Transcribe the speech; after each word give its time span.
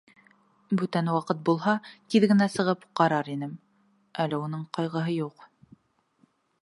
Бүтән 0.81 1.09
ваҡыт 1.15 1.43
булһа 1.49 1.75
тиҙ 2.15 2.25
генә 2.33 2.47
сығып 2.53 2.87
ҡарар 3.01 3.29
инем, 3.37 3.53
әле 4.25 4.41
уның 4.47 4.65
ҡайғыһы 4.79 5.15
юҡ. 5.21 5.47